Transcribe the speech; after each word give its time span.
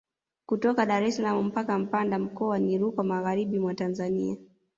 Kutoka 0.47 0.83
Dar 0.85 1.03
es 1.03 1.15
salaam 1.15 1.45
mpaka 1.45 1.79
Mpanda 1.79 2.19
mkoa 2.19 2.59
ni 2.59 2.77
Rukwa 2.77 3.03
magharibi 3.03 3.59
mwa 3.59 3.73
Tanzania 3.73 4.37